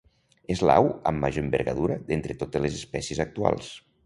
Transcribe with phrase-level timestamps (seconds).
[0.53, 3.71] És l'au amb major envergadura d'entre totes les espècies actuals.